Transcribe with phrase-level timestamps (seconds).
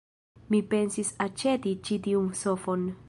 [0.53, 2.91] Mi pensis aĉeti ĉi tiun sofon.